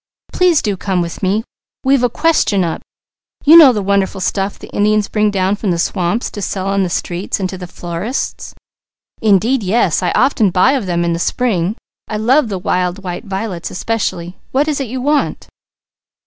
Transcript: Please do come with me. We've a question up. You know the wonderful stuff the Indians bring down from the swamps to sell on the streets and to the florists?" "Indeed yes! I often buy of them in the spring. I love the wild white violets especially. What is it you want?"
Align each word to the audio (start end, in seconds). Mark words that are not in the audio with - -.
Please 0.33 0.63
do 0.63 0.75
come 0.75 0.99
with 0.99 1.21
me. 1.21 1.43
We've 1.83 2.01
a 2.01 2.09
question 2.09 2.63
up. 2.63 2.81
You 3.45 3.55
know 3.55 3.71
the 3.71 3.83
wonderful 3.83 4.19
stuff 4.19 4.57
the 4.57 4.67
Indians 4.71 5.07
bring 5.07 5.29
down 5.29 5.57
from 5.57 5.69
the 5.69 5.77
swamps 5.77 6.31
to 6.31 6.41
sell 6.41 6.65
on 6.65 6.81
the 6.81 6.89
streets 6.89 7.39
and 7.39 7.47
to 7.51 7.55
the 7.55 7.67
florists?" 7.67 8.55
"Indeed 9.21 9.61
yes! 9.61 10.01
I 10.01 10.09
often 10.15 10.49
buy 10.49 10.71
of 10.71 10.87
them 10.87 11.05
in 11.05 11.13
the 11.13 11.19
spring. 11.19 11.75
I 12.07 12.17
love 12.17 12.49
the 12.49 12.57
wild 12.57 13.03
white 13.03 13.25
violets 13.25 13.69
especially. 13.69 14.39
What 14.51 14.67
is 14.67 14.79
it 14.79 14.87
you 14.87 15.01
want?" 15.01 15.47